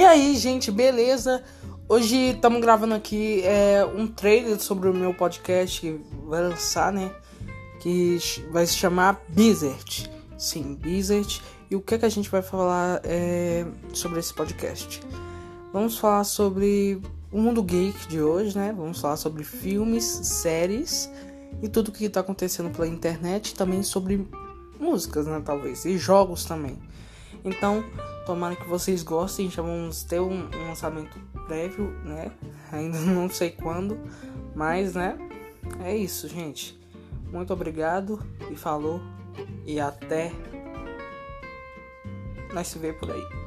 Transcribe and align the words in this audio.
E 0.00 0.02
aí, 0.02 0.34
gente, 0.34 0.70
beleza? 0.70 1.44
Hoje 1.86 2.30
estamos 2.30 2.62
gravando 2.62 2.94
aqui 2.94 3.42
é, 3.44 3.84
um 3.84 4.06
trailer 4.06 4.58
sobre 4.58 4.88
o 4.88 4.94
meu 4.94 5.12
podcast 5.12 5.78
que 5.78 6.00
vai 6.24 6.40
lançar, 6.40 6.90
né? 6.90 7.14
Que 7.82 8.16
vai 8.50 8.64
se 8.64 8.76
chamar 8.76 9.22
Bizert. 9.28 10.08
Sim, 10.38 10.74
Bizert. 10.74 11.42
E 11.70 11.76
o 11.76 11.82
que, 11.82 11.96
é 11.96 11.98
que 11.98 12.06
a 12.06 12.08
gente 12.08 12.30
vai 12.30 12.40
falar 12.40 13.02
é, 13.04 13.66
sobre 13.92 14.20
esse 14.20 14.32
podcast? 14.32 15.02
Vamos 15.70 15.98
falar 15.98 16.24
sobre 16.24 16.98
o 17.30 17.38
mundo 17.38 17.62
geek 17.62 18.08
de 18.08 18.22
hoje, 18.22 18.56
né? 18.56 18.72
Vamos 18.74 19.02
falar 19.02 19.18
sobre 19.18 19.44
filmes, 19.44 20.04
séries 20.04 21.10
e 21.62 21.68
tudo 21.68 21.92
que 21.92 22.06
está 22.06 22.20
acontecendo 22.20 22.70
pela 22.70 22.88
internet. 22.88 23.54
Também 23.54 23.82
sobre 23.82 24.26
músicas, 24.80 25.26
né? 25.26 25.42
Talvez. 25.44 25.84
E 25.84 25.98
jogos 25.98 26.46
também. 26.46 26.78
Então, 27.44 27.84
tomara 28.26 28.56
que 28.56 28.66
vocês 28.66 29.02
gostem. 29.02 29.50
Já 29.50 29.62
vamos 29.62 30.02
ter 30.02 30.20
um, 30.20 30.48
um 30.48 30.68
lançamento 30.68 31.18
prévio, 31.46 31.90
né? 32.04 32.30
Ainda 32.72 32.98
não 33.00 33.28
sei 33.28 33.50
quando, 33.50 33.98
mas, 34.54 34.94
né? 34.94 35.16
É 35.82 35.96
isso, 35.96 36.28
gente. 36.28 36.78
Muito 37.32 37.52
obrigado 37.52 38.18
e 38.50 38.56
falou. 38.56 39.00
E 39.64 39.80
até. 39.80 40.32
Nós 42.52 42.66
se 42.66 42.78
vê 42.78 42.92
por 42.92 43.10
aí. 43.10 43.39